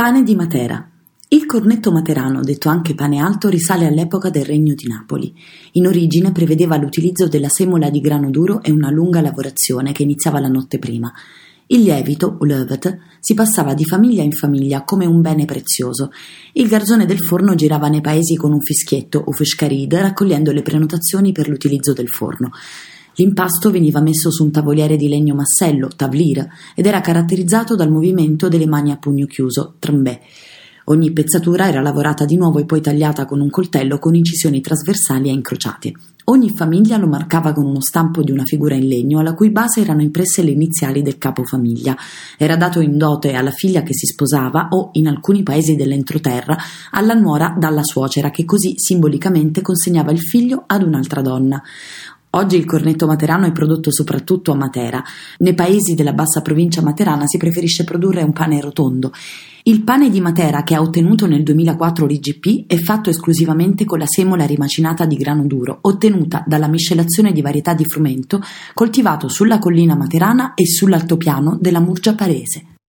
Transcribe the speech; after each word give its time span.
Pane 0.00 0.22
di 0.22 0.34
Matera. 0.34 0.82
Il 1.28 1.44
cornetto 1.44 1.92
materano, 1.92 2.40
detto 2.40 2.70
anche 2.70 2.94
pane 2.94 3.18
alto, 3.18 3.50
risale 3.50 3.84
all'epoca 3.84 4.30
del 4.30 4.46
regno 4.46 4.72
di 4.72 4.88
Napoli. 4.88 5.30
In 5.72 5.86
origine 5.86 6.32
prevedeva 6.32 6.78
l'utilizzo 6.78 7.28
della 7.28 7.50
semola 7.50 7.90
di 7.90 8.00
grano 8.00 8.30
duro 8.30 8.62
e 8.62 8.70
una 8.70 8.88
lunga 8.90 9.20
lavorazione 9.20 9.92
che 9.92 10.02
iniziava 10.02 10.40
la 10.40 10.48
notte 10.48 10.78
prima. 10.78 11.12
Il 11.66 11.82
lievito, 11.82 12.34
o 12.40 12.44
levet, 12.46 12.96
si 13.20 13.34
passava 13.34 13.74
di 13.74 13.84
famiglia 13.84 14.22
in 14.22 14.32
famiglia 14.32 14.84
come 14.84 15.04
un 15.04 15.20
bene 15.20 15.44
prezioso. 15.44 16.12
Il 16.54 16.68
garzone 16.68 17.04
del 17.04 17.22
forno 17.22 17.54
girava 17.54 17.88
nei 17.88 18.00
paesi 18.00 18.36
con 18.36 18.52
un 18.54 18.62
fischietto 18.62 19.22
o 19.22 19.32
fishkarid 19.32 19.92
raccogliendo 19.96 20.50
le 20.50 20.62
prenotazioni 20.62 21.32
per 21.32 21.46
l'utilizzo 21.46 21.92
del 21.92 22.08
forno. 22.08 22.52
L'impasto 23.20 23.70
veniva 23.70 24.00
messo 24.00 24.30
su 24.30 24.44
un 24.44 24.50
tavoliere 24.50 24.96
di 24.96 25.06
legno 25.06 25.34
massello, 25.34 25.90
tavlir, 25.94 26.48
ed 26.74 26.86
era 26.86 27.02
caratterizzato 27.02 27.76
dal 27.76 27.90
movimento 27.90 28.48
delle 28.48 28.64
mani 28.66 28.92
a 28.92 28.96
pugno 28.96 29.26
chiuso, 29.26 29.74
trambè. 29.78 30.20
Ogni 30.84 31.12
pezzatura 31.12 31.68
era 31.68 31.82
lavorata 31.82 32.24
di 32.24 32.38
nuovo 32.38 32.60
e 32.60 32.64
poi 32.64 32.80
tagliata 32.80 33.26
con 33.26 33.42
un 33.42 33.50
coltello 33.50 33.98
con 33.98 34.14
incisioni 34.14 34.62
trasversali 34.62 35.28
e 35.28 35.32
incrociate. 35.32 35.92
Ogni 36.24 36.50
famiglia 36.56 36.96
lo 36.96 37.08
marcava 37.08 37.52
con 37.52 37.66
uno 37.66 37.82
stampo 37.82 38.22
di 38.22 38.30
una 38.30 38.44
figura 38.44 38.74
in 38.74 38.88
legno 38.88 39.18
alla 39.18 39.34
cui 39.34 39.50
base 39.50 39.82
erano 39.82 40.00
impresse 40.00 40.42
le 40.42 40.52
iniziali 40.52 41.02
del 41.02 41.18
capofamiglia. 41.18 41.94
Era 42.38 42.56
dato 42.56 42.80
in 42.80 42.96
dote 42.96 43.34
alla 43.34 43.50
figlia 43.50 43.82
che 43.82 43.92
si 43.92 44.06
sposava 44.06 44.68
o, 44.70 44.90
in 44.92 45.06
alcuni 45.08 45.42
paesi 45.42 45.76
dell'entroterra, 45.76 46.56
alla 46.92 47.14
nuora 47.14 47.54
dalla 47.58 47.84
suocera 47.84 48.30
che 48.30 48.46
così 48.46 48.78
simbolicamente 48.78 49.60
consegnava 49.60 50.10
il 50.10 50.20
figlio 50.20 50.64
ad 50.66 50.82
un'altra 50.82 51.20
donna. 51.20 51.62
Oggi 52.32 52.56
il 52.56 52.64
cornetto 52.64 53.06
materano 53.06 53.46
è 53.46 53.52
prodotto 53.52 53.90
soprattutto 53.90 54.52
a 54.52 54.54
Matera. 54.54 55.02
Nei 55.38 55.54
paesi 55.54 55.96
della 55.96 56.12
bassa 56.12 56.42
provincia 56.42 56.80
materana 56.80 57.26
si 57.26 57.38
preferisce 57.38 57.82
produrre 57.82 58.22
un 58.22 58.32
pane 58.32 58.60
rotondo. 58.60 59.10
Il 59.64 59.82
pane 59.82 60.10
di 60.10 60.20
Matera 60.20 60.62
che 60.62 60.76
ha 60.76 60.80
ottenuto 60.80 61.26
nel 61.26 61.42
2004 61.42 62.06
l'IGP 62.06 62.66
è 62.68 62.76
fatto 62.76 63.10
esclusivamente 63.10 63.84
con 63.84 63.98
la 63.98 64.06
semola 64.06 64.46
rimacinata 64.46 65.06
di 65.06 65.16
grano 65.16 65.44
duro, 65.44 65.78
ottenuta 65.82 66.44
dalla 66.46 66.68
miscelazione 66.68 67.32
di 67.32 67.42
varietà 67.42 67.74
di 67.74 67.84
frumento 67.84 68.40
coltivato 68.74 69.28
sulla 69.28 69.58
collina 69.58 69.96
materana 69.96 70.54
e 70.54 70.66
sull'altopiano 70.66 71.58
della 71.60 71.80
Murgia 71.80 72.14
Parese. 72.14 72.79